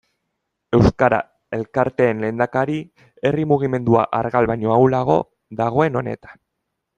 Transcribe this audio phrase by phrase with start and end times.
[0.75, 1.17] Euskara
[1.57, 2.77] elkarteen lehendakari,
[3.31, 5.19] herri mugimendua argal baino ahulago
[5.61, 6.39] dagoen honetan.